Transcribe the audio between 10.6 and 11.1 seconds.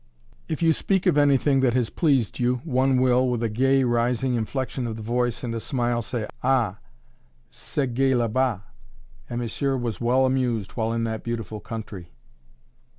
while in